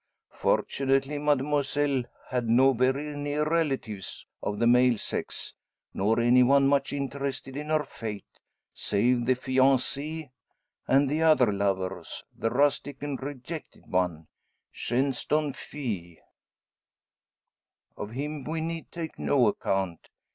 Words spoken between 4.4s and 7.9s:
of the male sex, nor any one much interested in her